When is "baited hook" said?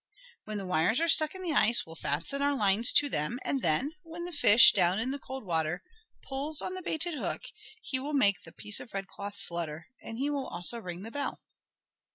6.81-7.43